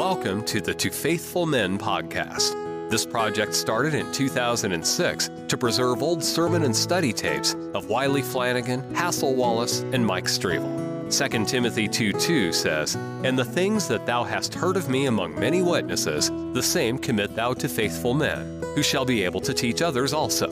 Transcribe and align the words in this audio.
Welcome 0.00 0.46
to 0.46 0.62
the 0.62 0.72
To 0.72 0.90
Faithful 0.90 1.44
Men 1.44 1.76
podcast. 1.76 2.90
This 2.90 3.04
project 3.04 3.54
started 3.54 3.92
in 3.92 4.10
2006 4.12 5.30
to 5.46 5.58
preserve 5.58 6.02
old 6.02 6.24
sermon 6.24 6.62
and 6.62 6.74
study 6.74 7.12
tapes 7.12 7.52
of 7.74 7.90
Wiley 7.90 8.22
Flanagan, 8.22 8.94
Hassel 8.94 9.34
Wallace, 9.34 9.80
and 9.92 10.04
Mike 10.04 10.24
Strevel. 10.24 10.72
2 11.10 11.44
Timothy 11.44 11.86
2 11.86 12.14
2 12.14 12.50
says, 12.50 12.94
And 13.24 13.38
the 13.38 13.44
things 13.44 13.88
that 13.88 14.06
thou 14.06 14.24
hast 14.24 14.54
heard 14.54 14.78
of 14.78 14.88
me 14.88 15.04
among 15.04 15.38
many 15.38 15.60
witnesses, 15.60 16.30
the 16.54 16.62
same 16.62 16.96
commit 16.96 17.36
thou 17.36 17.52
to 17.52 17.68
faithful 17.68 18.14
men, 18.14 18.62
who 18.74 18.82
shall 18.82 19.04
be 19.04 19.22
able 19.22 19.42
to 19.42 19.52
teach 19.52 19.82
others 19.82 20.14
also. 20.14 20.48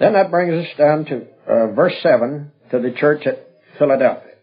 Then 0.00 0.14
that 0.14 0.32
brings 0.32 0.66
us 0.66 0.76
down 0.76 1.04
to 1.04 1.26
uh, 1.46 1.68
verse 1.68 1.94
7 2.02 2.50
to 2.70 2.78
the 2.78 2.92
church 2.92 3.26
at 3.26 3.48
Philadelphia. 3.78 4.34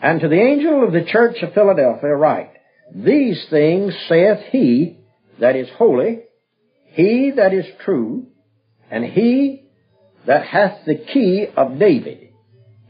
And 0.00 0.20
to 0.20 0.28
the 0.28 0.40
angel 0.40 0.84
of 0.84 0.92
the 0.92 1.04
church 1.04 1.42
of 1.42 1.54
Philadelphia 1.54 2.14
write, 2.14 2.52
These 2.94 3.46
things 3.50 3.94
saith 4.08 4.38
he 4.50 4.98
that 5.40 5.56
is 5.56 5.68
holy, 5.76 6.20
he 6.84 7.32
that 7.36 7.52
is 7.52 7.66
true, 7.84 8.26
and 8.90 9.04
he 9.04 9.68
that 10.26 10.44
hath 10.44 10.84
the 10.86 10.96
key 10.96 11.46
of 11.56 11.78
David, 11.78 12.28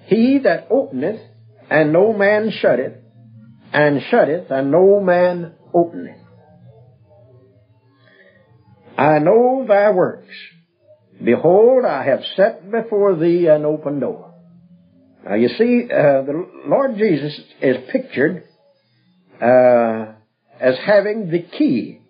he 0.06 0.38
that 0.44 0.68
openeth, 0.70 1.20
and 1.70 1.92
no 1.92 2.12
man 2.12 2.50
shutteth, 2.50 2.94
and 3.72 4.00
shutteth, 4.10 4.50
and 4.50 4.70
no 4.70 5.00
man 5.00 5.54
openeth. 5.74 6.16
I 8.96 9.18
know 9.18 9.64
thy 9.68 9.90
works. 9.90 10.34
Behold, 11.22 11.84
I 11.84 12.04
have 12.04 12.20
set 12.36 12.70
before 12.70 13.16
thee 13.16 13.46
an 13.46 13.64
open 13.64 14.00
door. 14.00 14.27
Now 15.28 15.34
you 15.34 15.48
see, 15.48 15.84
uh, 15.84 16.22
the 16.22 16.46
Lord 16.64 16.96
Jesus 16.96 17.38
is 17.60 17.76
pictured 17.92 18.44
uh, 19.42 20.12
as 20.58 20.76
having 20.86 21.30
the 21.30 21.42
key 21.42 22.00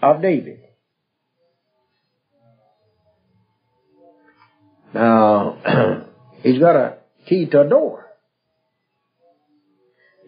of 0.00 0.22
David. 0.22 0.60
Now, 4.94 6.06
he's 6.44 6.60
got 6.60 6.76
a 6.76 6.98
key 7.26 7.46
to 7.46 7.62
a 7.62 7.68
door. 7.68 8.06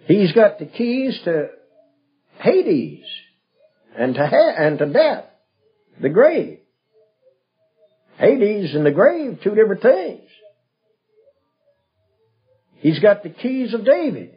He's 0.07 0.33
got 0.33 0.59
the 0.59 0.67
keys 0.67 1.17
to 1.25 1.47
Hades 2.41 3.05
and 3.97 4.15
to 4.17 4.27
ha- 4.27 4.55
and 4.59 4.79
to 4.79 4.87
death, 4.87 5.27
the 6.03 6.09
grave. 6.09 6.59
Hades 8.19 8.75
and 8.75 8.85
the 8.85 8.91
grave, 8.91 9.39
two 9.45 9.55
different 9.55 9.83
things. 9.83 10.29
He's 12.85 12.99
got 12.99 13.23
the 13.23 13.31
keys 13.31 13.73
of 13.73 13.87
David. 13.87 14.37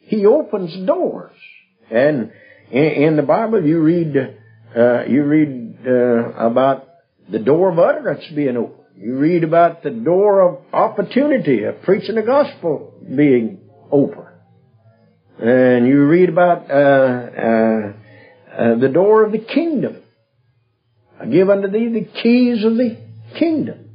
He 0.00 0.26
opens 0.26 0.76
doors. 0.86 1.32
And 1.90 2.30
in, 2.70 3.16
the 3.16 3.22
Bible 3.22 3.64
you 3.64 3.80
read, 3.80 4.14
uh, 4.76 5.04
you 5.04 5.24
read 5.24 5.78
uh, 5.86 5.90
about 6.34 6.86
the 7.26 7.38
door 7.38 7.72
of 7.72 7.78
utterance 7.78 8.22
being 8.36 8.58
open. 8.58 8.84
You 8.98 9.16
read 9.16 9.44
about 9.44 9.82
the 9.82 9.88
door 9.88 10.42
of 10.42 10.58
opportunity 10.74 11.64
of 11.64 11.80
preaching 11.84 12.16
the 12.16 12.22
gospel 12.22 12.92
being 13.16 13.60
open. 13.90 14.26
And 15.40 15.86
you 15.86 16.04
read 16.04 16.28
about 16.28 16.70
uh, 16.70 16.74
uh, 16.74 17.92
uh 18.52 18.78
the 18.78 18.90
door 18.92 19.24
of 19.24 19.32
the 19.32 19.38
kingdom. 19.38 20.02
I 21.18 21.24
give 21.24 21.48
unto 21.48 21.70
thee 21.70 21.88
the 21.88 22.22
keys 22.22 22.62
of 22.62 22.76
the 22.76 22.98
kingdom. 23.38 23.88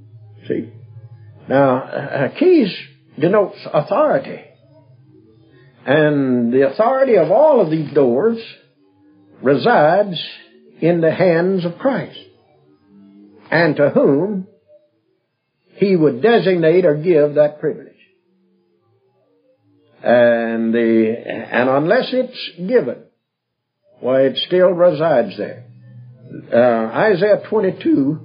See? 0.48 0.72
Now, 1.48 2.32
keys 2.40 2.74
denotes 3.20 3.58
authority. 3.72 4.42
And 5.86 6.54
the 6.54 6.70
authority 6.70 7.18
of 7.18 7.32
all 7.32 7.62
of 7.62 7.70
these 7.70 7.94
doors 7.94 8.38
resides 9.42 10.24
in 10.80 11.02
the 11.02 11.12
hands 11.12 11.66
of 11.66 11.78
Christ. 11.78 12.18
And 13.52 13.76
to 13.76 13.90
whom 13.90 14.48
he 15.76 15.96
would 15.96 16.22
designate 16.22 16.86
or 16.86 16.96
give 16.96 17.36
that 17.36 17.60
privilege. 17.60 17.90
And 20.02 20.74
the, 20.74 21.16
and 21.52 21.70
unless 21.70 22.10
it's 22.12 22.52
given, 22.58 23.04
why 24.00 24.22
it 24.22 24.38
still 24.48 24.72
resides 24.72 25.38
there. 25.38 25.66
Uh, 26.52 26.94
Isaiah 26.94 27.44
22 27.50 28.20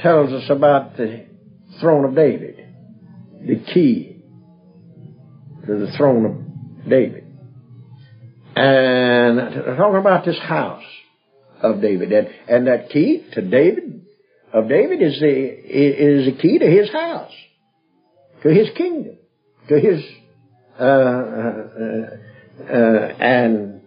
tells 0.00 0.32
us 0.32 0.48
about 0.48 0.96
the 0.96 1.26
throne 1.82 2.06
of 2.06 2.14
David, 2.14 2.64
the 3.44 3.56
key 3.74 4.22
to 5.66 5.78
the 5.78 5.92
throne 5.98 6.24
of 6.24 6.88
David. 6.88 7.26
And 8.54 9.76
talking 9.76 9.98
about 9.98 10.24
this 10.24 10.38
house 10.38 10.84
of 11.60 11.82
David, 11.82 12.12
and, 12.12 12.28
and 12.48 12.66
that 12.68 12.90
key 12.90 13.26
to 13.32 13.42
David, 13.42 14.06
of 14.52 14.68
David 14.68 15.02
is 15.02 15.18
the, 15.20 15.28
is 15.28 16.26
the 16.26 16.40
key 16.40 16.58
to 16.58 16.66
his 16.66 16.90
house, 16.90 17.32
to 18.42 18.48
his 18.48 18.68
kingdom, 18.76 19.16
to 19.68 19.80
his, 19.80 20.04
uh, 20.78 20.84
uh, 20.84 22.16
uh, 22.60 23.14
and 23.20 23.80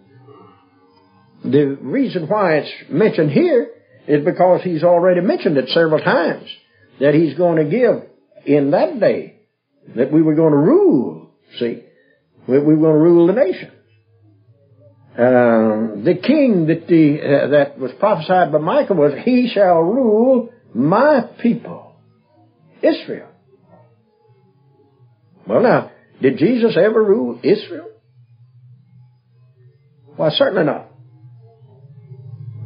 the 1.44 1.78
reason 1.82 2.28
why 2.28 2.58
it's 2.58 2.72
mentioned 2.90 3.32
here 3.32 3.70
is 4.08 4.26
because 4.26 4.62
he's 4.64 4.84
already 4.84 5.22
mentioned 5.22 5.58
it 5.58 5.70
several 5.70 6.00
times 6.00 6.50
that 7.00 7.14
he's 7.14 7.36
going 7.36 7.58
to 7.58 7.70
give 7.70 8.10
in 8.46 8.72
that 8.72 9.00
day 9.00 9.40
that 9.96 10.12
we 10.12 10.22
were 10.22 10.36
going 10.36 10.52
to 10.52 10.58
rule. 10.58 11.32
See, 11.60 11.84
we 12.48 12.60
were 12.60 12.76
going 12.76 12.94
to 12.94 13.00
rule 13.00 13.28
the 13.28 13.34
nation. 13.34 13.72
Um, 15.18 16.04
the 16.04 16.16
king 16.16 16.68
that 16.68 16.88
the 16.88 17.20
uh, 17.22 17.48
that 17.48 17.80
was 17.80 17.92
prophesied 18.00 18.52
by 18.52 18.58
Micah 18.58 18.94
was, 18.94 19.14
"He 19.24 19.50
shall 19.54 19.80
rule 19.80 20.50
my 20.74 21.22
people, 21.42 21.96
Israel." 22.82 23.30
Well, 25.48 25.62
now, 25.62 25.92
did 26.22 26.38
Jesus 26.38 26.76
ever 26.78 27.02
rule 27.02 27.40
Israel? 27.44 27.92
Why, 30.16 30.30
certainly 30.32 30.66
not. 30.66 30.88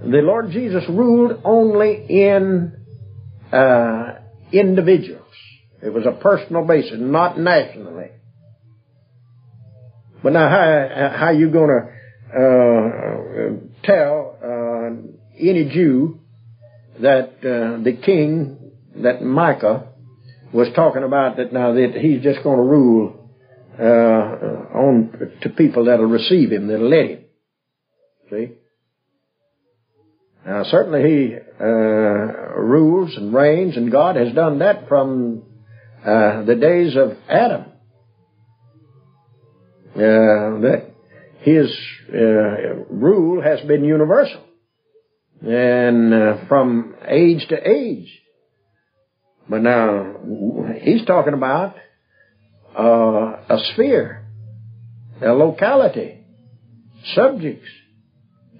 The 0.01 0.21
Lord 0.23 0.51
Jesus 0.51 0.83
ruled 0.87 1.41
only 1.43 2.05
in 2.07 2.73
uh, 3.51 4.18
individuals. 4.51 5.25
It 5.81 5.93
was 5.93 6.05
a 6.05 6.11
personal 6.11 6.65
basis, 6.65 6.97
not 6.97 7.39
nationally. 7.39 8.09
But 10.21 10.33
now, 10.33 10.49
how 10.49 11.17
how 11.17 11.29
you 11.31 11.49
going 11.49 11.69
to 11.69 11.99
uh, 12.29 13.85
tell 13.85 14.37
uh, 14.43 15.39
any 15.39 15.69
Jew 15.69 16.19
that 16.99 17.37
uh, 17.39 17.81
the 17.83 17.97
king 18.03 18.71
that 18.97 19.21
Micah 19.21 19.87
was 20.51 20.67
talking 20.75 21.03
about 21.03 21.37
that 21.37 21.53
now 21.53 21.73
that 21.73 21.93
he's 21.95 22.21
just 22.21 22.43
going 22.43 22.57
to 22.57 22.63
rule 22.63 23.29
uh, 23.79 23.83
on 24.77 25.37
to 25.41 25.49
people 25.49 25.85
that'll 25.85 26.05
receive 26.05 26.51
him, 26.51 26.67
that'll 26.67 26.89
let 26.89 27.09
him. 27.09 27.19
See. 28.29 28.51
Now, 30.45 30.63
certainly 30.65 31.03
he 31.03 31.35
uh, 31.59 31.63
rules 31.63 33.15
and 33.17 33.33
reigns, 33.33 33.75
and 33.75 33.91
God 33.91 34.15
has 34.15 34.33
done 34.33 34.59
that 34.59 34.87
from 34.87 35.43
uh, 36.05 36.43
the 36.43 36.55
days 36.55 36.95
of 36.95 37.17
Adam. 37.27 37.65
Uh, 39.93 40.61
that 40.61 40.91
his 41.39 41.75
uh, 42.13 42.85
rule 42.89 43.41
has 43.41 43.59
been 43.67 43.83
universal, 43.83 44.41
and 45.41 46.13
uh, 46.13 46.45
from 46.47 46.95
age 47.05 47.45
to 47.49 47.69
age. 47.69 48.07
But 49.49 49.61
now 49.61 50.15
he's 50.81 51.03
talking 51.05 51.33
about 51.33 51.75
uh, 52.77 52.83
a 53.49 53.57
sphere, 53.73 54.25
a 55.21 55.33
locality, 55.33 56.23
subjects, 57.15 57.67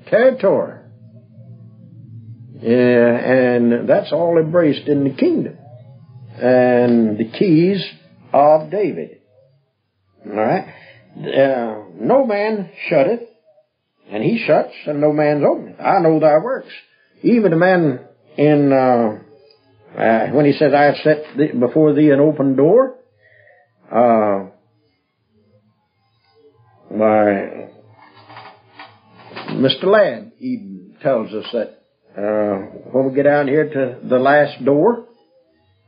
territory 0.09 0.78
and 2.61 3.87
that's 3.87 4.11
all 4.11 4.37
embraced 4.37 4.87
in 4.87 5.03
the 5.03 5.11
kingdom. 5.11 5.57
And 6.37 7.17
the 7.17 7.29
keys 7.29 7.85
of 8.33 8.69
David. 8.69 9.19
Alright? 10.27 10.65
Uh, 11.17 11.83
no 11.99 12.25
man 12.25 12.69
shutteth, 12.87 13.21
and 14.09 14.23
he 14.23 14.43
shuts, 14.45 14.73
and 14.85 15.01
no 15.01 15.11
man's 15.11 15.43
openeth. 15.43 15.79
I 15.79 15.99
know 15.99 16.19
thy 16.19 16.37
works. 16.37 16.71
Even 17.23 17.51
the 17.51 17.57
man 17.57 17.99
in, 18.37 18.71
uh, 18.71 19.99
uh, 19.99 20.27
when 20.31 20.45
he 20.45 20.53
says, 20.53 20.73
I 20.73 20.83
have 20.83 20.95
set 21.03 21.59
before 21.59 21.93
thee 21.93 22.11
an 22.11 22.19
open 22.19 22.55
door, 22.55 22.95
uh, 23.91 24.49
by 26.91 27.69
Mr. 29.51 29.83
Ladd 29.83 30.31
even 30.39 30.95
tells 31.01 31.33
us 31.33 31.45
that 31.53 31.78
uh, 32.19 32.57
when 32.91 33.07
we 33.07 33.15
get 33.15 33.23
down 33.23 33.47
here 33.47 33.69
to 33.69 34.07
the 34.07 34.19
last 34.19 34.63
door, 34.65 35.05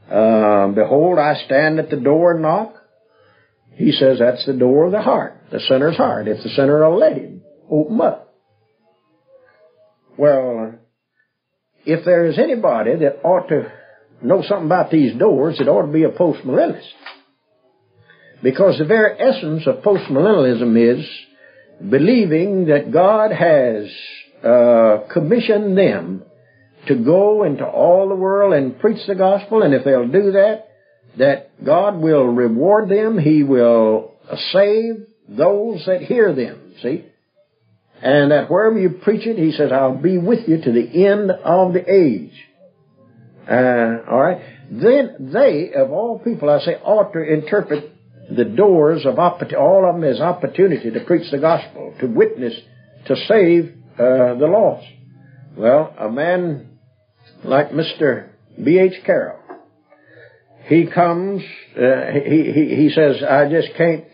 uh, 0.09 0.67
behold, 0.67 1.19
I 1.19 1.35
stand 1.45 1.79
at 1.79 1.89
the 1.89 1.97
door 1.97 2.33
and 2.33 2.41
knock. 2.41 2.75
He 3.75 3.91
says 3.91 4.19
that's 4.19 4.45
the 4.45 4.53
door 4.53 4.85
of 4.85 4.91
the 4.91 5.01
heart, 5.01 5.41
the 5.51 5.59
sinner's 5.59 5.97
heart. 5.97 6.27
If 6.27 6.43
the 6.43 6.49
sinner 6.49 6.87
will 6.89 6.97
let 6.97 7.17
him 7.17 7.41
open 7.69 7.99
up. 7.99 8.33
Well, 10.17 10.75
if 11.85 12.05
there 12.05 12.25
is 12.27 12.37
anybody 12.37 12.97
that 12.97 13.21
ought 13.23 13.47
to 13.47 13.71
know 14.21 14.43
something 14.47 14.67
about 14.67 14.91
these 14.91 15.17
doors, 15.17 15.59
it 15.59 15.67
ought 15.67 15.85
to 15.85 15.91
be 15.91 16.03
a 16.03 16.11
postmillennialist. 16.11 16.87
Because 18.43 18.77
the 18.77 18.85
very 18.85 19.19
essence 19.19 19.67
of 19.67 19.83
postmillennialism 19.83 20.99
is 20.99 21.05
believing 21.89 22.67
that 22.67 22.91
God 22.91 23.31
has 23.31 23.91
uh, 24.43 25.03
commissioned 25.11 25.77
them 25.77 26.23
to 26.87 26.95
go 26.95 27.43
into 27.43 27.65
all 27.65 28.09
the 28.09 28.15
world 28.15 28.53
and 28.53 28.79
preach 28.79 29.05
the 29.07 29.15
gospel, 29.15 29.61
and 29.61 29.73
if 29.73 29.83
they'll 29.83 30.07
do 30.07 30.31
that, 30.31 30.67
that 31.17 31.63
God 31.63 31.97
will 31.97 32.25
reward 32.25 32.89
them. 32.89 33.17
He 33.17 33.43
will 33.43 34.15
save 34.51 35.07
those 35.27 35.85
that 35.85 36.01
hear 36.01 36.33
them. 36.33 36.73
See? 36.81 37.05
And 38.01 38.31
that 38.31 38.49
wherever 38.49 38.79
you 38.79 38.89
preach 39.03 39.27
it, 39.27 39.37
He 39.37 39.51
says, 39.51 39.71
I'll 39.71 40.01
be 40.01 40.17
with 40.17 40.47
you 40.47 40.61
to 40.61 40.71
the 40.71 41.05
end 41.05 41.29
of 41.29 41.73
the 41.73 41.83
age. 41.87 42.33
Uh, 43.47 44.09
all 44.09 44.21
right. 44.21 44.41
Then 44.71 45.31
they, 45.33 45.71
of 45.75 45.91
all 45.91 46.19
people, 46.19 46.49
I 46.49 46.59
say, 46.59 46.75
ought 46.75 47.13
to 47.13 47.21
interpret 47.21 47.91
the 48.35 48.45
doors 48.45 49.05
of 49.05 49.19
opportunity, 49.19 49.57
all 49.57 49.87
of 49.87 49.95
them 49.95 50.09
as 50.09 50.21
opportunity 50.21 50.89
to 50.89 51.01
preach 51.01 51.29
the 51.31 51.37
gospel, 51.37 51.93
to 51.99 52.07
witness, 52.07 52.53
to 53.07 53.15
save 53.27 53.75
uh, 54.01 54.35
the 54.35 54.47
lost. 54.47 54.87
Well, 55.55 55.93
a 55.97 56.09
man 56.09 56.79
like 57.43 57.71
Mr. 57.71 58.29
B. 58.63 58.77
H. 58.77 59.03
Carroll, 59.05 59.39
he 60.65 60.87
comes, 60.87 61.41
uh, 61.75 62.11
he, 62.13 62.51
he, 62.51 62.75
he 62.75 62.91
says, 62.95 63.21
I 63.23 63.49
just 63.49 63.69
can't, 63.77 64.05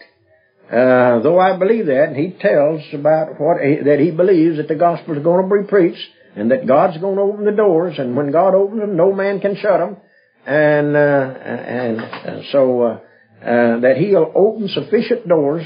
uh, 0.72 1.20
though 1.20 1.40
I 1.40 1.58
believe 1.58 1.86
that, 1.86 2.10
and 2.10 2.18
he 2.18 2.32
tells 2.32 2.82
about 2.94 3.40
what, 3.40 3.58
that 3.86 4.00
he 4.00 4.12
believes 4.12 4.58
that 4.58 4.68
the 4.68 4.76
gospel 4.76 5.18
is 5.18 5.24
going 5.24 5.48
to 5.48 5.62
be 5.62 5.68
preached, 5.68 6.08
and 6.36 6.52
that 6.52 6.68
God's 6.68 6.98
going 6.98 7.16
to 7.16 7.22
open 7.22 7.46
the 7.46 7.52
doors, 7.52 7.96
and 7.98 8.16
when 8.16 8.32
God 8.32 8.56
opens 8.56 8.82
them, 8.82 8.98
no 8.98 9.14
man 9.14 9.40
can 9.40 9.56
shut 9.56 9.80
them, 9.80 9.98
and, 10.46 10.96
uh, 10.96 11.00
and 11.00 12.46
so, 12.52 12.82
uh, 12.82 13.00
uh, 13.42 13.80
that 13.80 13.98
he'll 13.98 14.32
open 14.36 14.68
sufficient 14.68 15.28
doors 15.28 15.66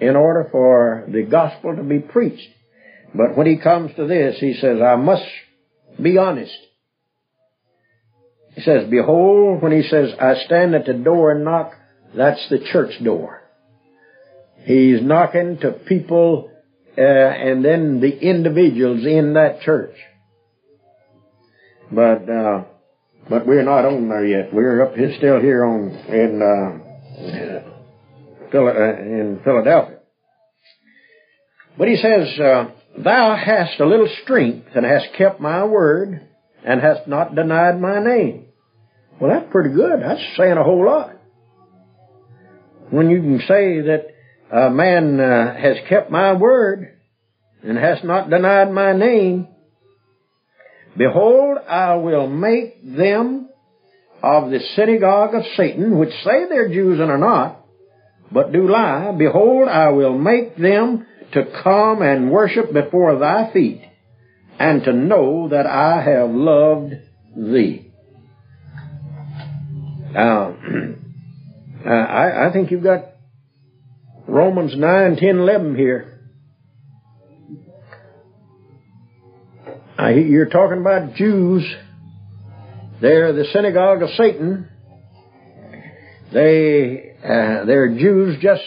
in 0.00 0.14
order 0.14 0.48
for 0.52 1.04
the 1.08 1.24
gospel 1.24 1.74
to 1.74 1.82
be 1.82 1.98
preached. 1.98 2.48
But 3.14 3.36
when 3.36 3.46
he 3.46 3.56
comes 3.56 3.94
to 3.96 4.06
this, 4.06 4.36
he 4.38 4.54
says, 4.54 4.80
I 4.80 4.96
must 4.96 5.24
be 6.00 6.18
honest. 6.18 6.56
He 8.54 8.62
says, 8.62 8.88
Behold, 8.90 9.62
when 9.62 9.72
he 9.72 9.88
says, 9.88 10.10
I 10.20 10.34
stand 10.44 10.74
at 10.74 10.86
the 10.86 10.94
door 10.94 11.32
and 11.32 11.44
knock, 11.44 11.72
that's 12.16 12.44
the 12.50 12.58
church 12.72 12.92
door. 13.02 13.42
He's 14.64 15.00
knocking 15.00 15.58
to 15.62 15.72
people 15.72 16.50
uh, 16.96 17.00
and 17.00 17.64
then 17.64 18.00
the 18.00 18.18
individuals 18.18 19.06
in 19.06 19.34
that 19.34 19.60
church. 19.60 19.94
But 21.90 22.28
uh, 22.28 22.64
but 23.30 23.46
we're 23.46 23.62
not 23.62 23.84
on 23.84 24.08
there 24.08 24.26
yet. 24.26 24.52
We're 24.52 24.82
up 24.82 24.94
here, 24.94 25.14
still 25.16 25.40
here 25.40 25.64
on 25.64 25.90
in 26.08 26.42
uh, 26.42 26.88
uh 28.56 28.96
in 29.00 29.40
Philadelphia. 29.44 29.98
But 31.78 31.88
he 31.88 31.96
says, 31.96 32.40
uh, 32.40 32.70
"Thou 33.04 33.36
hast 33.36 33.80
a 33.80 33.86
little 33.86 34.08
strength, 34.22 34.68
and 34.74 34.84
hast 34.84 35.12
kept 35.16 35.40
my 35.40 35.64
word, 35.64 36.20
and 36.64 36.80
hast 36.80 37.06
not 37.06 37.34
denied 37.34 37.80
my 37.80 38.02
name." 38.02 38.46
Well, 39.20 39.30
that's 39.30 39.50
pretty 39.50 39.70
good. 39.70 40.00
That's 40.00 40.20
saying 40.36 40.56
a 40.56 40.62
whole 40.62 40.84
lot. 40.84 41.12
When 42.90 43.10
you 43.10 43.20
can 43.20 43.40
say 43.40 43.80
that 43.82 44.06
a 44.50 44.70
man 44.70 45.20
uh, 45.20 45.54
has 45.54 45.76
kept 45.88 46.10
my 46.10 46.32
word 46.34 46.96
and 47.62 47.76
has 47.76 47.98
not 48.02 48.30
denied 48.30 48.70
my 48.70 48.92
name, 48.92 49.48
behold, 50.96 51.58
I 51.68 51.96
will 51.96 52.28
make 52.28 52.82
them 52.96 53.48
of 54.22 54.50
the 54.50 54.60
synagogue 54.74 55.34
of 55.34 55.42
Satan, 55.56 55.98
which 55.98 56.12
say 56.24 56.48
they're 56.48 56.68
Jews 56.68 56.98
and 57.00 57.10
are 57.10 57.18
not, 57.18 57.64
but 58.32 58.52
do 58.52 58.68
lie. 58.68 59.12
Behold, 59.16 59.68
I 59.68 59.90
will 59.90 60.16
make 60.16 60.56
them 60.56 61.06
to 61.32 61.44
come 61.62 62.02
and 62.02 62.30
worship 62.30 62.72
before 62.72 63.18
thy 63.18 63.52
feet, 63.52 63.82
and 64.58 64.82
to 64.84 64.92
know 64.92 65.48
that 65.48 65.66
I 65.66 66.02
have 66.02 66.30
loved 66.30 66.94
thee. 67.36 67.92
Now, 70.12 70.56
uh, 71.86 71.90
I, 71.90 72.48
I 72.48 72.52
think 72.52 72.70
you've 72.70 72.82
got 72.82 73.04
Romans 74.26 74.74
9, 74.76 75.16
10, 75.16 75.28
11 75.38 75.76
here. 75.76 76.18
I, 79.98 80.10
you're 80.12 80.48
talking 80.48 80.80
about 80.80 81.14
Jews. 81.14 81.64
They're 83.00 83.32
the 83.32 83.44
synagogue 83.52 84.02
of 84.02 84.10
Satan. 84.16 84.68
They, 86.32 87.16
uh, 87.22 87.64
they're 87.64 87.96
Jews 87.98 88.38
just 88.40 88.62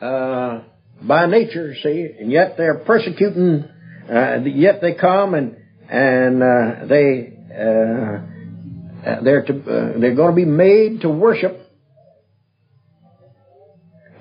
uh, 0.00 0.60
by 1.06 1.26
nature, 1.26 1.74
see, 1.82 2.08
and 2.18 2.30
yet 2.30 2.56
they're 2.56 2.78
persecuting. 2.78 3.68
Uh, 4.10 4.38
yet 4.44 4.80
they 4.80 4.94
come 4.94 5.34
and 5.34 5.56
and 5.88 6.42
uh, 6.42 6.86
they 6.86 7.32
uh, 7.58 8.20
uh, 9.06 9.22
they're, 9.22 9.42
to, 9.42 9.52
uh, 9.52 9.98
they're 10.00 10.16
going 10.16 10.32
to 10.32 10.36
be 10.36 10.44
made 10.44 11.02
to 11.02 11.08
worship 11.08 11.60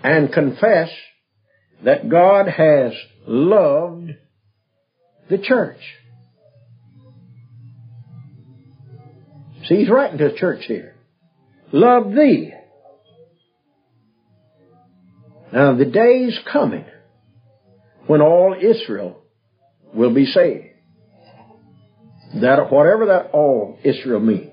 and 0.04 0.32
confess 0.32 0.90
that 1.84 2.08
God 2.08 2.48
has 2.48 2.94
loved 3.26 4.12
the 5.28 5.40
church. 5.40 5.80
See, 9.68 9.78
he's 9.78 9.90
writing 9.90 10.20
to 10.20 10.30
the 10.30 10.38
church 10.38 10.66
here. 10.68 10.94
Love 11.72 12.14
thee. 12.14 12.54
Now 15.56 15.74
the 15.74 15.86
day 15.86 16.26
is 16.26 16.38
coming 16.52 16.84
when 18.08 18.22
all 18.22 18.56
Israel 18.62 19.24
will 19.94 20.14
be 20.14 20.26
saved. 20.26 20.66
That 22.42 22.70
whatever 22.70 23.06
that 23.06 23.32
all 23.32 23.80
Israel 23.82 24.20
means. 24.20 24.52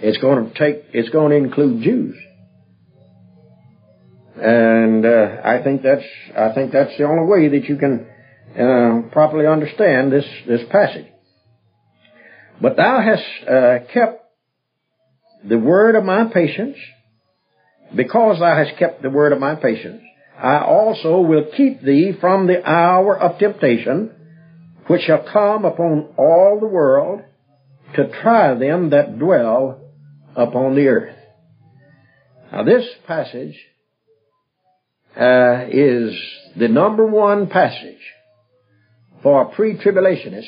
It's 0.00 0.18
going 0.18 0.48
to 0.48 0.58
take, 0.58 0.84
it's 0.92 1.08
going 1.08 1.30
to 1.30 1.36
include 1.36 1.82
Jews. 1.82 2.16
And 4.36 5.04
uh, 5.04 5.36
I 5.44 5.62
think 5.62 5.82
that's, 5.82 6.04
I 6.36 6.54
think 6.54 6.72
that's 6.72 6.96
the 6.96 7.04
only 7.04 7.26
way 7.26 7.48
that 7.48 7.68
you 7.68 7.76
can 7.76 8.06
uh, 8.56 9.10
properly 9.10 9.46
understand 9.46 10.12
this 10.12 10.24
this 10.46 10.60
passage. 10.70 11.06
But 12.60 12.76
thou 12.76 13.00
hast 13.00 13.48
uh, 13.48 13.78
kept 13.92 14.24
the 15.48 15.58
word 15.58 15.96
of 15.96 16.04
my 16.04 16.24
patience, 16.32 16.76
because 17.94 18.38
thou 18.38 18.56
hast 18.56 18.78
kept 18.78 19.02
the 19.02 19.10
word 19.10 19.32
of 19.32 19.40
my 19.40 19.54
patience. 19.54 20.02
I 20.38 20.58
also 20.58 21.20
will 21.20 21.46
keep 21.56 21.82
thee 21.82 22.12
from 22.20 22.46
the 22.46 22.68
hour 22.68 23.18
of 23.18 23.38
temptation, 23.38 24.10
which 24.86 25.02
shall 25.02 25.24
come 25.32 25.64
upon 25.64 26.14
all 26.16 26.58
the 26.60 26.66
world 26.66 27.22
to 27.94 28.08
try 28.22 28.54
them 28.54 28.90
that 28.90 29.18
dwell 29.18 29.80
upon 30.34 30.74
the 30.74 30.88
earth. 30.88 31.16
Now 32.50 32.64
this 32.64 32.84
passage 33.06 33.56
uh, 35.16 35.66
is 35.70 36.18
the 36.56 36.68
number 36.68 37.06
one 37.06 37.48
passage 37.48 38.00
for 39.22 39.44
pre-tribulationists 39.46 40.46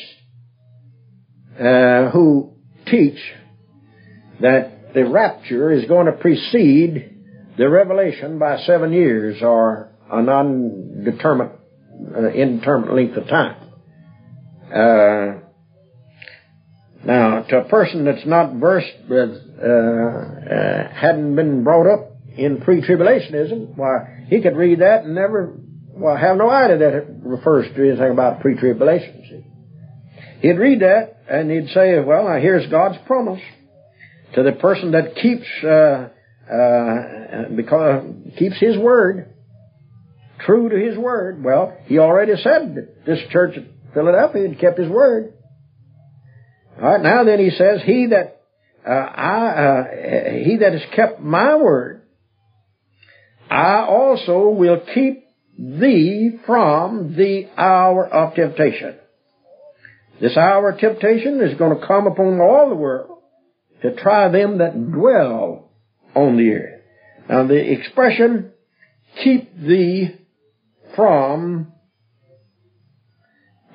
uh, 1.61 2.11
who 2.11 2.55
teach 2.87 3.19
that 4.41 4.93
the 4.95 5.05
rapture 5.07 5.71
is 5.71 5.85
going 5.87 6.07
to 6.07 6.13
precede 6.13 7.14
the 7.57 7.69
revelation 7.69 8.39
by 8.39 8.59
seven 8.67 8.93
years 8.93 9.43
or 9.43 9.93
a 10.11 10.23
non-determinate, 10.23 11.53
uh, 12.17 12.29
indeterminate 12.29 12.95
length 12.95 13.17
of 13.17 13.29
time. 13.29 13.57
Uh, 14.73 15.41
now, 17.05 17.43
to 17.43 17.59
a 17.59 17.69
person 17.69 18.05
that's 18.05 18.27
not 18.27 18.55
versed 18.55 18.95
with, 19.09 19.31
uh, 19.63 19.67
uh, 19.67 20.89
hadn't 20.95 21.37
been 21.37 21.63
brought 21.63 21.87
up 21.93 22.13
in 22.37 22.61
pre-tribulationism, 22.63 23.77
why, 23.77 24.25
he 24.29 24.41
could 24.41 24.57
read 24.57 24.81
that 24.81 25.05
and 25.05 25.15
never, 25.15 25.55
well, 25.91 26.17
have 26.17 26.37
no 26.37 26.49
idea 26.49 26.79
that 26.79 26.95
it 26.95 27.07
refers 27.23 27.67
to 27.75 27.89
anything 27.89 28.11
about 28.11 28.41
pre-tribulation. 28.41 29.45
He'd 30.41 30.59
read 30.59 30.81
that 30.81 31.17
and 31.29 31.51
he'd 31.51 31.69
say, 31.71 32.01
well, 32.01 32.25
now 32.25 32.39
here's 32.41 32.67
God's 32.71 32.99
promise 33.07 33.41
to 34.35 34.43
the 34.43 34.53
person 34.53 34.93
that 34.93 35.15
keeps, 35.17 35.47
uh, 35.63 36.09
uh, 36.51 37.55
because, 37.55 38.05
keeps 38.39 38.59
His 38.59 38.77
word, 38.79 39.35
true 40.41 40.69
to 40.69 40.77
His 40.77 40.99
word. 40.99 41.43
Well, 41.43 41.77
He 41.87 41.99
already 41.99 42.35
said 42.37 42.75
that 42.75 43.05
this 43.07 43.21
church 43.31 43.57
at 43.57 43.65
Philadelphia 43.93 44.49
had 44.49 44.59
kept 44.59 44.79
His 44.79 44.89
word. 44.89 45.35
All 46.77 46.93
right, 46.93 47.01
now 47.01 47.25
then 47.25 47.39
he 47.39 47.51
says, 47.51 47.83
He 47.85 48.09
that 48.09 48.43
uh, 48.87 48.91
I, 48.91 49.47
uh, 49.47 49.85
he 50.45 50.59
that 50.59 50.73
has 50.73 50.83
kept 50.95 51.21
my 51.21 51.55
word, 51.57 52.03
I 53.51 53.85
also 53.85 54.49
will 54.49 54.81
keep 54.93 55.25
thee 55.59 56.39
from 56.45 57.15
the 57.17 57.49
hour 57.57 58.07
of 58.07 58.35
temptation. 58.35 58.97
This 60.21 60.37
hour 60.37 60.71
of 60.71 60.79
temptation 60.79 61.41
is 61.41 61.57
going 61.59 61.79
to 61.79 61.87
come 61.87 62.07
upon 62.07 62.41
all 62.41 62.69
the 62.69 62.75
world 62.75 63.23
to 63.83 63.95
try 63.97 64.29
them 64.29 64.59
that 64.59 64.75
dwell 64.93 65.64
on 66.15 66.37
the 66.37 66.51
earth. 66.51 66.81
Now 67.29 67.47
the 67.47 67.73
expression, 67.73 68.53
keep 69.23 69.57
thee 69.57 70.17
from 70.95 71.73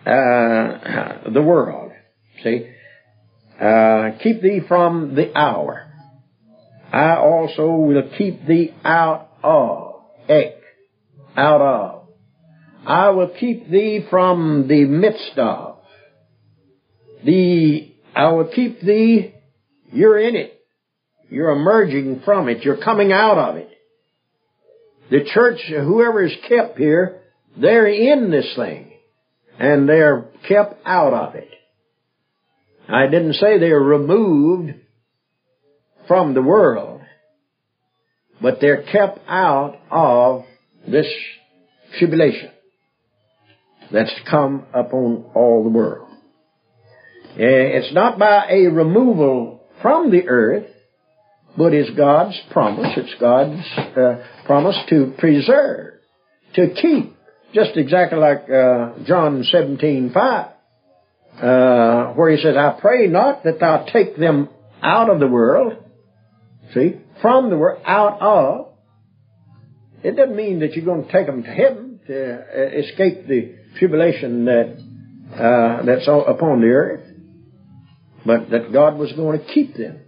uh, 0.06 1.30
the 1.32 1.42
world. 1.42 1.92
See? 2.44 2.70
Uh, 3.60 4.12
keep 4.24 4.42
thee 4.42 4.62
from 4.68 5.16
the 5.16 5.38
hour. 5.38 5.92
I 6.92 7.18
also 7.18 7.68
will 7.68 8.10
keep 8.18 8.48
thee 8.48 8.74
out 8.84 9.30
of. 9.44 10.02
Ek. 10.28 10.56
Out 11.36 11.62
of. 11.62 12.08
I 12.86 13.10
will 13.10 13.34
keep 13.40 13.70
thee 13.70 14.06
from 14.10 14.68
the 14.68 14.86
midst 14.86 15.38
of. 15.38 15.80
The, 17.26 17.94
I 18.16 18.32
will 18.32 18.48
keep 18.48 18.82
thee, 18.82 19.36
you're 19.92 20.18
in 20.18 20.36
it. 20.36 20.59
You're 21.30 21.52
emerging 21.52 22.22
from 22.26 22.50
it. 22.50 22.64
You're 22.64 22.84
coming 22.84 23.12
out 23.12 23.38
of 23.38 23.56
it. 23.58 23.70
The 25.12 25.26
church, 25.34 25.60
whoever 25.68 26.24
is 26.24 26.36
kept 26.48 26.78
here, 26.78 27.22
they're 27.60 27.88
in 27.88 28.32
this 28.32 28.52
thing. 28.56 28.92
And 29.58 29.90
they're 29.90 30.30
kept 30.48 30.76
out 30.86 31.14
of 31.14 31.36
it. 31.36 31.50
I 32.88 33.08
didn't 33.08 33.34
say 33.34 33.60
they're 33.60 33.80
removed 33.80 34.74
from 36.08 36.34
the 36.34 36.42
world, 36.42 37.02
but 38.42 38.58
they're 38.60 38.84
kept 38.84 39.20
out 39.28 39.78
of 39.92 40.46
this 40.88 41.08
tribulation 42.00 42.50
that's 43.92 44.14
come 44.30 44.66
upon 44.74 45.26
all 45.36 45.64
the 45.64 45.70
world. 45.70 46.10
Eh, 47.38 47.78
it's 47.78 47.94
not 47.94 48.18
by 48.18 48.48
a 48.50 48.68
removal 48.72 49.62
from 49.82 50.12
the 50.12 50.28
earth, 50.28 50.66
but 51.60 51.74
it's 51.74 51.90
God's 51.98 52.40
promise. 52.52 52.92
It's 52.96 53.16
God's 53.20 53.62
uh, 53.98 54.26
promise 54.46 54.78
to 54.92 55.14
preserve, 55.18 55.96
to 56.56 56.74
keep, 56.82 57.16
just 57.54 57.72
exactly 57.76 58.18
like 58.18 58.44
uh, 58.50 59.04
John 59.06 59.44
seventeen 59.44 60.12
five 60.14 60.52
uh, 61.42 62.14
where 62.14 62.32
he 62.36 62.42
says, 62.42 62.56
I 62.58 62.78
pray 62.80 63.08
not 63.08 63.44
that 63.44 63.60
thou 63.60 63.86
take 63.92 64.18
them 64.18 64.50
out 64.82 65.10
of 65.10 65.20
the 65.20 65.28
world, 65.28 65.74
see, 66.74 66.96
from 67.22 67.50
the 67.50 67.58
world, 67.58 67.82
out 67.86 68.22
of. 68.22 68.68
It 70.02 70.16
doesn't 70.16 70.36
mean 70.36 70.60
that 70.62 70.74
you're 70.74 70.86
going 70.86 71.06
to 71.06 71.12
take 71.12 71.28
them 71.28 71.44
to 71.44 71.50
heaven 71.50 72.00
to 72.08 72.36
uh, 72.36 72.80
escape 72.80 73.28
the 73.28 73.56
tribulation 73.78 74.46
that 74.46 74.68
uh, 75.34 75.86
that's 75.86 76.08
upon 76.08 76.62
the 76.62 76.68
earth, 76.68 77.06
but 78.26 78.50
that 78.52 78.72
God 78.72 78.98
was 78.98 79.12
going 79.14 79.40
to 79.40 79.46
keep 79.54 79.76
them, 79.76 80.00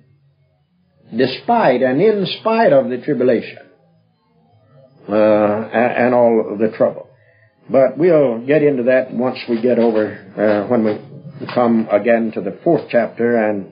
despite 1.15 1.81
and 1.81 2.01
in 2.01 2.25
spite 2.39 2.73
of 2.73 2.89
the 2.89 2.97
tribulation 2.97 3.59
uh, 5.09 5.13
and, 5.13 6.05
and 6.05 6.13
all 6.13 6.57
the 6.59 6.75
trouble. 6.77 7.09
But 7.69 7.97
we'll 7.97 8.45
get 8.45 8.63
into 8.63 8.83
that 8.83 9.13
once 9.13 9.37
we 9.47 9.61
get 9.61 9.79
over 9.79 10.17
uh, 10.37 10.67
when 10.69 10.83
we 10.83 11.45
come 11.53 11.87
again 11.91 12.31
to 12.33 12.41
the 12.41 12.59
fourth 12.63 12.87
chapter 12.89 13.37
and 13.49 13.71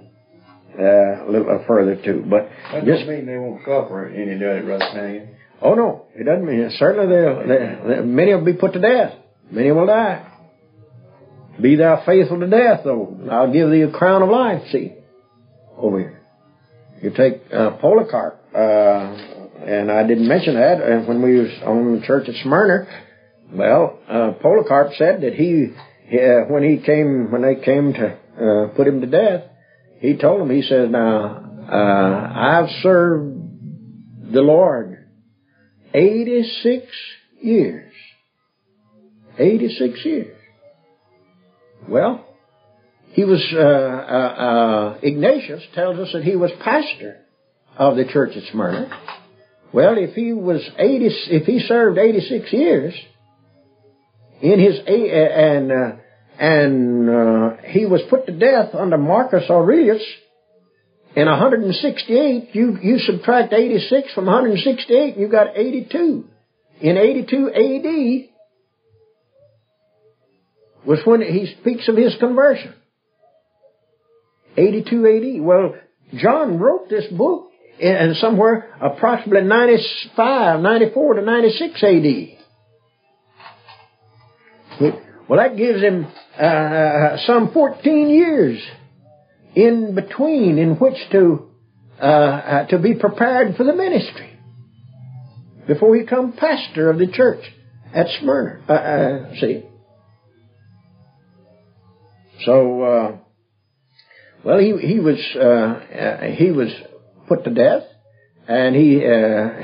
uh, 0.77 1.25
a 1.25 1.29
little 1.29 1.63
further 1.67 1.95
too. 1.95 2.25
But 2.29 2.49
that 2.71 2.85
doesn't 2.85 3.07
mean 3.07 3.25
they 3.25 3.37
won't 3.37 3.61
suffer 3.61 4.07
any, 4.07 4.39
does 4.39 4.61
it, 4.61 4.65
Brother 4.65 4.85
Flanagan? 4.91 5.35
Oh 5.61 5.73
no, 5.73 6.05
it 6.15 6.23
doesn't 6.23 6.45
mean. 6.45 6.71
Certainly, 6.77 7.07
they'll, 7.13 7.47
they, 7.47 7.95
they, 7.95 8.01
many 8.01 8.33
will 8.33 8.45
be 8.45 8.53
put 8.53 8.73
to 8.73 8.79
death. 8.79 9.13
Many 9.51 9.71
will 9.71 9.87
die. 9.87 10.25
Be 11.61 11.75
thou 11.75 12.03
faithful 12.05 12.39
to 12.39 12.47
death, 12.47 12.81
though. 12.85 13.17
I'll 13.29 13.51
give 13.51 13.69
thee 13.69 13.81
a 13.81 13.91
crown 13.91 14.21
of 14.21 14.29
life. 14.29 14.61
See, 14.71 14.93
over 15.75 15.99
here. 15.99 16.18
You 17.01 17.11
take 17.11 17.41
uh, 17.53 17.77
Polycarp, 17.77 18.41
uh, 18.53 18.57
and 18.57 19.91
I 19.91 20.05
didn't 20.05 20.27
mention 20.27 20.55
that 20.55 20.81
uh, 20.81 21.05
when 21.05 21.21
we 21.21 21.39
was 21.39 21.51
on 21.65 21.99
the 21.99 22.05
church 22.05 22.27
at 22.27 22.35
Smyrna. 22.43 22.87
Well, 23.51 23.99
uh, 24.07 24.31
Polycarp 24.41 24.93
said 24.97 25.21
that 25.21 25.33
he 25.33 25.73
yeah, 26.09 26.45
when 26.47 26.63
he 26.63 26.83
came, 26.83 27.31
when 27.31 27.43
they 27.43 27.55
came 27.63 27.93
to 27.93 28.07
uh, 28.07 28.75
put 28.75 28.87
him 28.87 29.01
to 29.01 29.07
death, 29.07 29.43
he 29.99 30.17
told 30.17 30.41
them, 30.41 30.49
he 30.49 30.63
said, 30.63 30.89
now, 30.89 31.67
uh, 31.71 32.33
I've 32.35 32.69
served 32.81 34.33
the 34.33 34.41
Lord 34.41 35.07
86 35.93 36.85
years. 37.41 37.93
86 39.37 40.05
years. 40.05 40.37
Well, 41.87 42.25
he 43.11 43.23
was, 43.23 43.45
uh, 43.53 43.59
uh, 43.59 43.63
uh, 43.63 44.99
Ignatius 45.01 45.63
tells 45.73 45.97
us 45.99 46.09
that 46.13 46.23
he 46.23 46.35
was 46.35 46.51
pastor 46.63 47.17
of 47.77 47.95
the 47.95 48.05
church 48.05 48.35
at 48.35 48.43
Smyrna. 48.51 48.89
Well, 49.73 49.95
if 49.97 50.15
he 50.15 50.33
was 50.33 50.67
80, 50.77 51.09
if 51.29 51.45
he 51.45 51.59
served 51.59 51.97
86 51.97 52.53
years, 52.53 52.93
in 54.41 54.59
his 54.59 54.79
and 54.87 55.71
uh, 55.71 55.91
and 56.39 57.09
uh, 57.09 57.49
he 57.65 57.85
was 57.85 58.01
put 58.09 58.25
to 58.25 58.31
death 58.31 58.73
under 58.73 58.97
Marcus 58.97 59.43
Aurelius 59.49 60.03
in 61.15 61.25
168. 61.25 62.49
You 62.53 62.77
you 62.81 62.99
subtract 62.99 63.53
86 63.53 64.13
from 64.13 64.25
168, 64.25 65.17
you 65.17 65.27
got 65.27 65.57
82. 65.57 66.25
In 66.81 66.97
82 66.97 67.51
A.D. 67.53 68.31
was 70.85 70.99
when 71.03 71.21
he 71.21 71.53
speaks 71.59 71.89
of 71.89 71.97
his 71.97 72.15
conversion. 72.19 72.73
82 74.57 75.05
A.D. 75.05 75.39
Well, 75.41 75.75
John 76.15 76.57
wrote 76.59 76.89
this 76.89 77.05
book 77.11 77.51
in 77.79 78.15
somewhere 78.19 78.75
approximately 78.81 79.47
95, 79.47 80.59
94 80.59 81.13
to 81.15 81.21
96 81.21 81.83
A.D. 81.83 82.37
Well, 85.27 85.39
that 85.39 85.57
gives 85.57 85.81
him 85.81 86.07
uh, 86.39 86.43
uh, 86.43 87.17
some 87.27 87.51
14 87.53 88.09
years 88.09 88.59
in 89.55 89.93
between 89.93 90.57
in 90.57 90.75
which 90.75 90.97
to 91.11 91.49
uh, 92.01 92.05
uh, 92.05 92.65
to 92.67 92.79
be 92.79 92.95
prepared 92.95 93.55
for 93.57 93.63
the 93.63 93.75
ministry 93.75 94.39
before 95.67 95.95
he 95.95 96.05
come 96.05 96.31
pastor 96.31 96.89
of 96.89 96.97
the 96.97 97.07
church 97.07 97.43
at 97.93 98.07
Smyrna. 98.19 98.61
Uh, 98.67 98.71
uh, 98.71 99.35
see, 99.35 99.63
so 102.45 103.21
well, 104.43 104.59
he 104.59 104.75
he 104.77 104.99
was 104.99 105.17
he 106.37 106.51
was 106.51 106.69
put 107.27 107.43
to 107.43 107.49
death, 107.49 107.83
and 108.47 108.75
he 108.75 108.93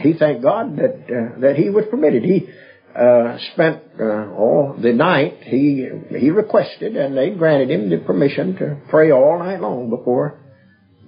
he 0.01 0.17
thanked 0.17 0.43
God 0.43 0.77
that 0.77 1.35
that 1.41 1.55
he 1.55 1.69
was 1.69 1.85
permitted. 1.89 2.23
He 2.23 2.47
uh, 2.95 3.37
spent 3.53 3.83
uh, 3.99 4.31
all 4.31 4.75
the 4.81 4.93
night. 4.93 5.39
He 5.41 5.87
he 6.17 6.29
requested, 6.29 6.95
and 6.95 7.17
they 7.17 7.31
granted 7.31 7.69
him 7.69 7.89
the 7.89 7.97
permission 7.97 8.55
to 8.57 8.77
pray 8.89 9.11
all 9.11 9.39
night 9.39 9.59
long 9.59 9.89
before 9.89 10.39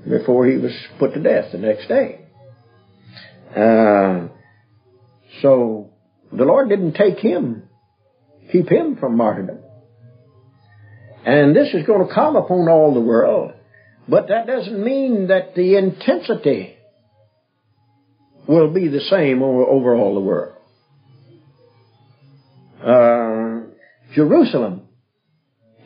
before 0.08 0.46
he 0.48 0.58
was 0.58 0.74
put 1.00 1.14
to 1.14 1.22
death 1.22 1.52
the 1.52 1.58
next 1.58 1.88
day. 1.88 2.26
Uh, 3.56 4.28
so 5.42 5.92
the 6.32 6.44
Lord 6.44 6.70
didn't 6.70 6.94
take 6.94 7.20
him, 7.20 7.64
keep 8.52 8.70
him 8.70 8.98
from 8.98 9.16
martyrdom. 9.18 9.60
And 11.26 11.56
this 11.56 11.74
is 11.74 11.86
going 11.86 12.08
to 12.08 12.14
come 12.14 12.36
upon 12.36 12.70
all 12.70 12.94
the 12.94 13.02
world, 13.02 13.54
but 14.08 14.28
that 14.30 14.48
doesn't 14.48 14.84
mean 14.84 15.28
that 15.28 15.56
the 15.56 15.76
intensity 15.78 16.76
will 18.48 18.74
be 18.74 18.88
the 18.88 19.02
same 19.02 19.42
over, 19.42 19.64
over 19.64 19.96
all 19.96 20.16
the 20.16 20.22
world 20.22 20.58
uh, 22.82 23.62
Jerusalem 24.14 24.88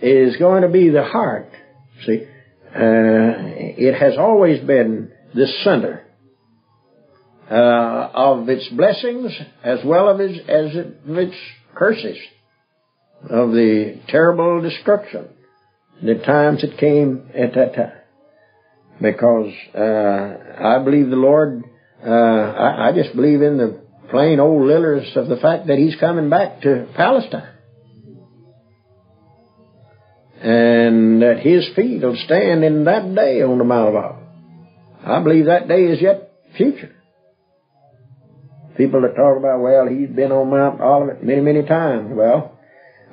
is 0.01 0.37
going 0.37 0.63
to 0.63 0.69
be 0.69 0.89
the 0.89 1.03
heart. 1.03 1.49
See, 2.05 2.23
uh, 2.23 2.75
it 2.75 3.95
has 3.95 4.17
always 4.17 4.61
been 4.65 5.11
the 5.33 5.47
center 5.63 6.03
uh, 7.49 7.53
of 8.13 8.49
its 8.49 8.67
blessings 8.69 9.31
as 9.63 9.79
well 9.85 10.09
as, 10.21 10.31
as 10.47 10.71
its 11.05 11.35
curses 11.75 12.17
of 13.29 13.51
the 13.51 13.99
terrible 14.07 14.61
destruction, 14.61 15.27
the 16.01 16.15
times 16.15 16.63
it 16.63 16.77
came 16.77 17.29
at 17.35 17.53
that 17.53 17.75
time. 17.75 18.00
Because 19.01 19.51
uh, 19.73 20.63
I 20.63 20.83
believe 20.83 21.09
the 21.09 21.15
Lord, 21.15 21.63
uh, 22.05 22.09
I, 22.09 22.89
I 22.89 22.91
just 22.93 23.15
believe 23.15 23.41
in 23.41 23.57
the 23.57 23.81
plain 24.11 24.39
old 24.39 24.67
letters 24.67 25.11
of 25.15 25.27
the 25.27 25.37
fact 25.37 25.67
that 25.67 25.77
he's 25.77 25.95
coming 25.95 26.29
back 26.29 26.61
to 26.61 26.87
Palestine. 26.95 27.47
And 30.43 31.21
that 31.21 31.39
his 31.39 31.69
feet 31.75 32.01
will 32.01 32.17
stand 32.25 32.63
in 32.63 32.85
that 32.85 33.13
day 33.15 33.41
on 33.41 33.57
the 33.57 33.63
Mount 33.63 33.89
of 33.89 33.95
Olives. 33.95 34.17
I 35.05 35.19
believe 35.21 35.45
that 35.45 35.67
day 35.67 35.83
is 35.83 36.01
yet 36.01 36.31
future. 36.57 36.95
People 38.77 39.01
that 39.01 39.15
talk 39.15 39.37
about, 39.37 39.61
well, 39.61 39.87
he's 39.87 40.09
been 40.09 40.31
on 40.31 40.49
Mount 40.49 40.81
Olivet 40.81 41.23
many, 41.23 41.41
many 41.41 41.63
times. 41.63 42.09
Well, 42.11 42.57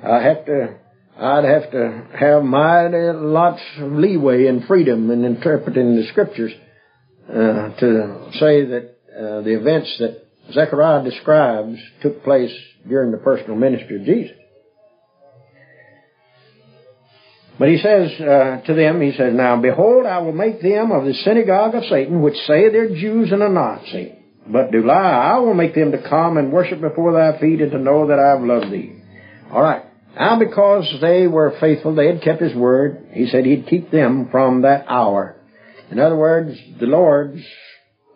I 0.02 0.22
have 0.22 0.44
to, 0.46 0.76
I'd 1.20 1.44
have 1.44 1.70
to 1.72 2.06
have 2.16 2.44
mighty 2.44 2.96
lots 3.12 3.60
of 3.78 3.90
leeway 3.90 4.46
and 4.46 4.64
freedom 4.66 5.10
in 5.10 5.24
interpreting 5.24 5.96
the 5.96 6.06
scriptures 6.12 6.52
uh, 7.28 7.32
to 7.80 8.30
say 8.34 8.64
that 8.66 8.94
uh, 9.18 9.40
the 9.42 9.58
events 9.58 9.96
that 9.98 10.24
Zechariah 10.52 11.02
describes 11.02 11.76
took 12.02 12.22
place 12.22 12.52
during 12.88 13.10
the 13.10 13.18
personal 13.18 13.56
ministry 13.56 13.96
of 13.96 14.04
Jesus. 14.04 14.36
But 17.58 17.68
he 17.68 17.78
says 17.78 18.12
uh, 18.20 18.60
to 18.66 18.74
them, 18.74 19.00
he 19.00 19.10
says, 19.10 19.34
Now 19.34 19.60
behold, 19.60 20.06
I 20.06 20.18
will 20.18 20.32
make 20.32 20.62
them 20.62 20.92
of 20.92 21.04
the 21.04 21.14
synagogue 21.14 21.74
of 21.74 21.82
Satan, 21.90 22.22
which 22.22 22.36
say 22.46 22.70
they're 22.70 22.94
Jews 22.94 23.32
and 23.32 23.42
are 23.42 23.48
not, 23.48 23.82
but 24.46 24.70
do 24.70 24.86
lie. 24.86 24.94
I 24.94 25.38
will 25.40 25.54
make 25.54 25.74
them 25.74 25.90
to 25.90 26.08
come 26.08 26.36
and 26.36 26.52
worship 26.52 26.80
before 26.80 27.12
thy 27.12 27.40
feet 27.40 27.60
and 27.60 27.72
to 27.72 27.78
know 27.78 28.06
that 28.06 28.20
I 28.20 28.28
have 28.28 28.42
loved 28.42 28.72
thee. 28.72 29.02
All 29.50 29.62
right. 29.62 29.87
Now 30.18 30.38
because 30.38 30.92
they 31.00 31.26
were 31.26 31.56
faithful, 31.60 31.94
they 31.94 32.08
had 32.08 32.22
kept 32.22 32.42
his 32.42 32.54
word, 32.54 33.10
he 33.12 33.28
said 33.28 33.44
he'd 33.44 33.68
keep 33.68 33.90
them 33.90 34.28
from 34.30 34.62
that 34.62 34.86
hour. 34.88 35.36
In 35.90 36.00
other 36.00 36.16
words, 36.16 36.58
the 36.80 36.86
Lord's, 36.86 37.40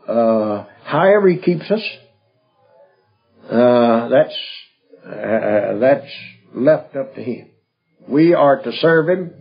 uh, 0.08 0.64
however 0.84 1.28
he 1.28 1.38
keeps 1.38 1.70
us, 1.70 1.82
uh, 3.48 4.08
that's, 4.08 4.36
uh, 5.06 5.78
that's 5.78 6.12
left 6.54 6.96
up 6.96 7.14
to 7.14 7.22
him. 7.22 7.50
We 8.08 8.34
are 8.34 8.60
to 8.62 8.72
serve 8.72 9.08
Him 9.08 9.32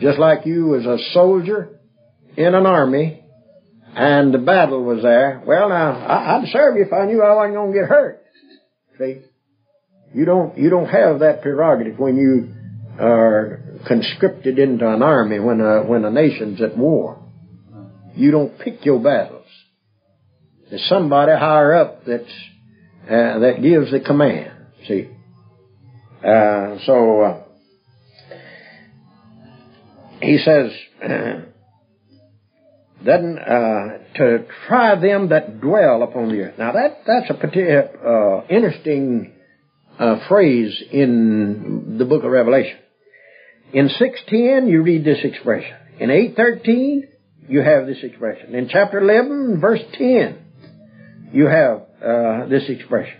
just 0.00 0.18
like 0.18 0.46
you 0.46 0.76
as 0.76 0.86
a 0.86 0.98
soldier 1.12 1.80
in 2.36 2.54
an 2.54 2.66
army 2.66 3.24
and 3.94 4.32
the 4.32 4.38
battle 4.38 4.84
was 4.84 5.02
there. 5.02 5.42
Well, 5.44 5.70
now, 5.70 5.92
I'd 5.92 6.48
serve 6.52 6.76
you 6.76 6.84
if 6.84 6.92
I 6.92 7.06
knew 7.06 7.22
I 7.22 7.34
wasn't 7.34 7.54
going 7.54 7.72
to 7.72 7.78
get 7.78 7.88
hurt. 7.88 8.22
See? 8.98 9.22
You 10.16 10.24
don't, 10.24 10.56
you 10.56 10.70
don't 10.70 10.88
have 10.88 11.18
that 11.20 11.42
prerogative 11.42 11.98
when 11.98 12.16
you 12.16 12.54
are 12.98 13.60
conscripted 13.86 14.58
into 14.58 14.88
an 14.90 15.02
army 15.02 15.38
when 15.38 15.60
a, 15.60 15.82
when 15.82 16.06
a 16.06 16.10
nation's 16.10 16.62
at 16.62 16.74
war. 16.74 17.22
You 18.14 18.30
don't 18.30 18.58
pick 18.58 18.86
your 18.86 18.98
battles. 18.98 19.44
There's 20.70 20.88
somebody 20.88 21.32
higher 21.32 21.74
up 21.74 22.06
that's, 22.06 22.32
uh, 23.04 23.40
that 23.40 23.58
gives 23.60 23.90
the 23.90 24.00
command. 24.00 24.52
See? 24.88 25.10
Uh, 26.26 26.78
so, 26.86 27.20
uh, 27.20 27.42
he 30.22 30.38
says, 30.38 30.72
then 33.04 33.38
uh, 33.38 33.98
to 34.16 34.46
try 34.66 34.98
them 34.98 35.28
that 35.28 35.60
dwell 35.60 36.02
upon 36.02 36.30
the 36.30 36.40
earth. 36.40 36.58
Now 36.58 36.72
that 36.72 37.02
that's 37.06 37.28
a 37.28 37.34
particular 37.34 38.42
uh, 38.42 38.46
interesting 38.48 39.34
uh, 39.98 40.28
phrase 40.28 40.82
in 40.92 41.96
the 41.98 42.04
book 42.04 42.24
of 42.24 42.30
Revelation. 42.30 42.78
In 43.72 43.88
six 43.88 44.20
ten, 44.28 44.68
you 44.68 44.82
read 44.82 45.04
this 45.04 45.24
expression. 45.24 45.76
In 45.98 46.10
eight 46.10 46.36
thirteen, 46.36 47.08
you 47.48 47.62
have 47.62 47.86
this 47.86 47.98
expression. 48.02 48.54
In 48.54 48.68
chapter 48.68 48.98
eleven, 48.98 49.60
verse 49.60 49.82
ten, 49.94 50.38
you 51.32 51.46
have 51.46 51.82
uh, 52.02 52.46
this 52.46 52.64
expression. 52.68 53.18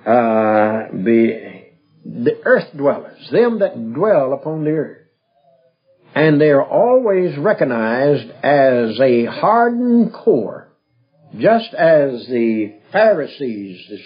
Uh, 0.00 0.88
the 0.92 1.62
the 2.04 2.40
earth 2.44 2.68
dwellers, 2.76 3.28
them 3.32 3.58
that 3.58 3.74
dwell 3.94 4.32
upon 4.32 4.64
the 4.64 4.70
earth 4.70 5.06
and 6.16 6.40
they're 6.40 6.64
always 6.64 7.36
recognized 7.36 8.30
as 8.42 8.98
a 8.98 9.26
hardened 9.26 10.14
core, 10.14 10.72
just 11.38 11.74
as 11.74 12.26
the 12.26 12.74
Pharisees, 12.90 13.86
the 13.90 13.98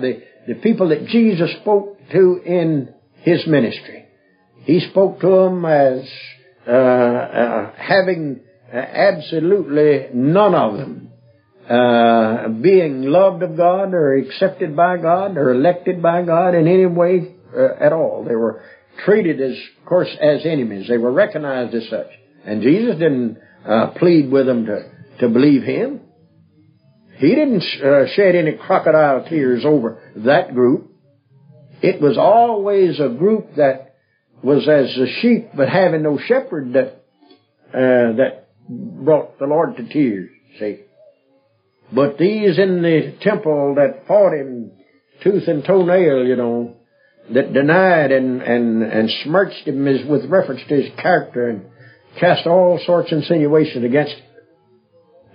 the, 0.00 0.22
the 0.46 0.54
people 0.54 0.88
that 0.90 1.06
Jesus 1.06 1.50
spoke 1.60 1.98
to 2.12 2.40
in 2.44 2.94
his 3.22 3.46
ministry. 3.46 4.06
He 4.64 4.80
spoke 4.80 5.20
to 5.20 5.28
them 5.28 5.64
as 5.64 6.08
uh, 6.66 6.70
uh, 6.70 7.72
having 7.76 8.40
uh, 8.72 8.76
absolutely 8.76 10.08
none 10.12 10.54
of 10.54 10.76
them 10.76 11.06
uh, 11.68 12.48
being 12.48 13.02
loved 13.02 13.42
of 13.42 13.56
God 13.56 13.92
or 13.92 14.16
accepted 14.16 14.76
by 14.76 14.96
God 14.98 15.36
or 15.36 15.52
elected 15.52 16.00
by 16.00 16.22
God 16.22 16.54
in 16.54 16.68
any 16.68 16.86
way 16.86 17.34
uh, 17.56 17.84
at 17.84 17.92
all. 17.92 18.24
They 18.26 18.36
were 18.36 18.62
treated 19.04 19.40
as, 19.40 19.56
of 19.80 19.84
course, 19.84 20.08
as 20.20 20.44
enemies. 20.44 20.88
They 20.88 20.98
were 20.98 21.12
recognized 21.12 21.74
as 21.74 21.88
such. 21.88 22.08
And 22.44 22.62
Jesus 22.62 22.94
didn't 22.94 23.38
uh, 23.66 23.88
plead 23.98 24.30
with 24.30 24.46
them 24.46 24.66
to, 24.66 24.90
to 25.20 25.28
believe 25.28 25.62
him. 25.62 26.02
He 27.16 27.34
didn't 27.34 27.62
uh, 27.82 28.06
shed 28.14 28.34
any 28.34 28.52
crocodile 28.52 29.26
tears 29.28 29.64
over 29.64 30.00
that 30.16 30.54
group. 30.54 30.90
It 31.82 32.00
was 32.00 32.18
always 32.18 33.00
a 33.00 33.08
group 33.08 33.56
that 33.56 33.94
was 34.42 34.68
as 34.68 34.96
a 34.98 35.06
sheep 35.20 35.50
but 35.56 35.68
having 35.68 36.02
no 36.02 36.18
shepherd 36.18 36.74
that 36.74 37.04
uh, 37.72 38.16
that 38.16 38.48
brought 38.68 39.38
the 39.38 39.46
Lord 39.46 39.76
to 39.76 39.88
tears. 39.88 40.30
See, 40.58 40.80
but 41.92 42.18
these 42.18 42.58
in 42.58 42.82
the 42.82 43.16
temple 43.22 43.74
that 43.76 44.06
fought 44.06 44.32
him 44.32 44.72
tooth 45.22 45.46
and 45.46 45.64
toenail, 45.64 46.26
you 46.26 46.36
know, 46.36 46.76
that 47.32 47.52
denied 47.52 48.12
and, 48.12 48.42
and, 48.42 48.82
and 48.82 49.10
smirched 49.24 49.66
him 49.66 49.86
as, 49.88 50.06
with 50.06 50.24
reference 50.30 50.62
to 50.68 50.74
his 50.74 50.92
character 51.00 51.48
and 51.48 51.66
cast 52.20 52.46
all 52.46 52.80
sorts 52.84 53.12
of 53.12 53.18
insinuations 53.18 53.84
against 53.84 54.14
him. 54.14 54.25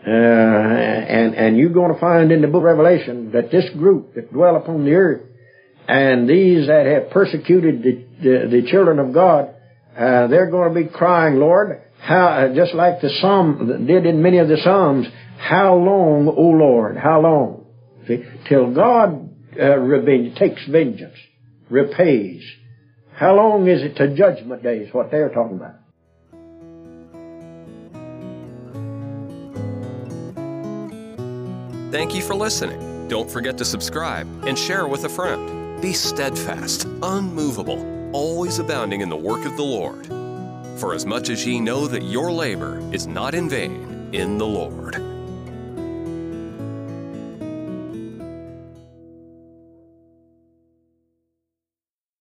Uh, 0.06 0.10
and, 0.10 1.36
and 1.36 1.58
you're 1.58 1.70
going 1.70 1.94
to 1.94 2.00
find 2.00 2.32
in 2.32 2.42
the 2.42 2.48
book 2.48 2.62
of 2.62 2.64
Revelation 2.64 3.32
that 3.34 3.52
this 3.52 3.70
group 3.78 4.16
that 4.16 4.34
dwell 4.34 4.56
upon 4.56 4.84
the 4.84 4.94
earth 4.94 5.22
and 5.88 6.28
these 6.28 6.68
that 6.68 6.86
have 6.86 7.12
persecuted 7.12 7.84
the, 7.84 8.06
the, 8.22 8.48
the 8.50 8.72
children 8.72 8.98
of 8.98 9.14
God, 9.14 9.54
uh, 9.96 10.28
they're 10.28 10.50
going 10.50 10.74
to 10.74 10.84
be 10.84 10.90
crying, 10.90 11.36
Lord, 11.36 11.82
how, 12.00 12.28
uh, 12.28 12.56
just 12.56 12.74
like 12.74 13.02
the 13.02 13.10
Psalm 13.22 13.86
did 13.86 14.06
in 14.08 14.24
many 14.24 14.40
of 14.40 14.48
the 14.48 14.58
Psalms, 14.64 15.08
how 15.38 15.76
long, 15.76 16.28
O 16.28 16.42
Lord, 16.42 16.98
how 16.98 17.22
long? 17.22 17.66
See, 18.08 18.24
till 18.50 18.74
God 18.74 19.30
uh, 19.60 19.78
revenge, 19.78 20.36
takes 20.38 20.66
vengeance 20.68 21.18
repays. 21.72 22.44
How 23.14 23.36
long 23.36 23.68
is 23.68 23.82
it 23.82 23.96
to 23.96 24.16
judgment 24.16 24.62
day 24.64 24.80
is 24.80 24.94
what 24.94 25.10
they're 25.10 25.30
talking 25.30 25.58
about. 25.58 25.76
Thank 31.92 32.16
you 32.16 32.22
for 32.22 32.36
listening. 32.36 33.10
Don't 33.10 33.30
forget 33.30 33.58
to 33.58 33.66
subscribe 33.66 34.26
and 34.46 34.58
share 34.58 34.88
with 34.88 35.04
a 35.04 35.10
friend. 35.10 35.82
Be 35.82 35.92
steadfast, 35.92 36.88
unmovable, 37.04 37.86
always 38.16 38.60
abounding 38.60 39.02
in 39.02 39.10
the 39.10 39.18
work 39.18 39.44
of 39.44 39.58
the 39.58 39.64
Lord. 39.64 40.08
For 40.80 40.94
as 40.94 41.06
much 41.06 41.28
as 41.28 41.46
ye 41.46 41.60
know 41.60 41.88
that 41.88 42.04
your 42.04 42.32
labor 42.32 42.80
is 42.94 43.08
not 43.08 43.36
in 43.36 43.50
vain 43.50 44.10
in 44.14 44.38
the 44.38 44.48
Lord. 44.48 45.11